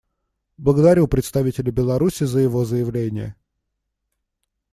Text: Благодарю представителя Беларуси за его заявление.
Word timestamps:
Благодарю 0.57 1.07
представителя 1.07 1.71
Беларуси 1.71 2.23
за 2.23 2.39
его 2.39 2.65
заявление. 2.65 3.35